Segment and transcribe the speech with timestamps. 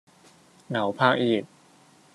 [0.67, 1.45] 牛柏葉